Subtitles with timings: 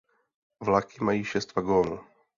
[0.63, 1.99] Vlaky mají šest vagónů.